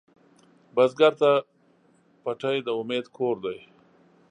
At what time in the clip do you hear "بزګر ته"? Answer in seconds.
0.75-1.31